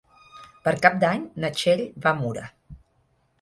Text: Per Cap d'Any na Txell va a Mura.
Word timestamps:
Per 0.67 0.71
Cap 0.85 0.95
d'Any 1.03 1.27
na 1.43 1.51
Txell 1.59 1.85
va 2.07 2.15
a 2.15 2.23
Mura. 2.23 2.47